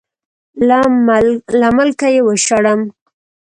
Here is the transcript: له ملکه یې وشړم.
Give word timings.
له 1.61 1.67
ملکه 1.77 2.07
یې 2.15 2.21
وشړم. 2.27 2.81